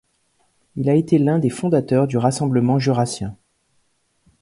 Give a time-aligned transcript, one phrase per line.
[0.77, 3.37] Il a été l’un des fondateurs du Rassemblement jurassien.